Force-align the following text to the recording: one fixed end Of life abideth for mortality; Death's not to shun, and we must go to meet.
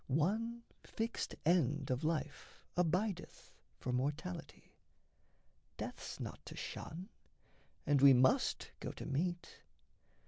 one 0.07 0.63
fixed 0.83 1.35
end 1.45 1.91
Of 1.91 2.03
life 2.03 2.65
abideth 2.75 3.51
for 3.79 3.93
mortality; 3.93 4.73
Death's 5.77 6.19
not 6.19 6.43
to 6.47 6.55
shun, 6.57 7.09
and 7.85 8.01
we 8.01 8.11
must 8.11 8.71
go 8.79 8.91
to 8.93 9.05
meet. 9.05 9.59